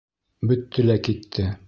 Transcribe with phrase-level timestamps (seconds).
[0.51, 1.51] Бөттө лә китте.